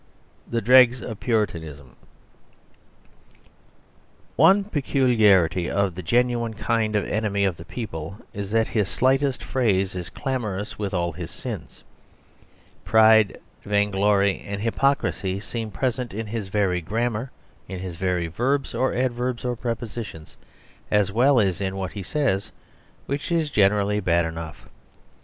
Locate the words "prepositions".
19.55-20.35